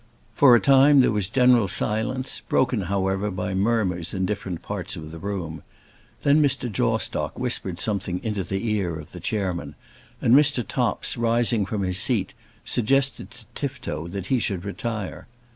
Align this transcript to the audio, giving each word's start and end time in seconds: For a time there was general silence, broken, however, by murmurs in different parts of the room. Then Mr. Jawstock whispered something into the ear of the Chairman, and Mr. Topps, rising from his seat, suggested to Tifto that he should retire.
For 0.33 0.55
a 0.55 0.59
time 0.59 1.01
there 1.01 1.11
was 1.11 1.29
general 1.29 1.67
silence, 1.67 2.39
broken, 2.49 2.81
however, 2.89 3.29
by 3.29 3.53
murmurs 3.53 4.15
in 4.15 4.25
different 4.25 4.63
parts 4.63 4.95
of 4.95 5.11
the 5.11 5.19
room. 5.19 5.61
Then 6.23 6.41
Mr. 6.41 6.71
Jawstock 6.71 7.37
whispered 7.37 7.79
something 7.79 8.19
into 8.23 8.43
the 8.43 8.67
ear 8.71 8.95
of 8.97 9.11
the 9.11 9.19
Chairman, 9.19 9.75
and 10.19 10.33
Mr. 10.33 10.67
Topps, 10.67 11.17
rising 11.17 11.67
from 11.67 11.83
his 11.83 11.99
seat, 11.99 12.33
suggested 12.65 13.29
to 13.29 13.45
Tifto 13.53 14.07
that 14.07 14.25
he 14.25 14.39
should 14.39 14.65
retire. 14.65 15.27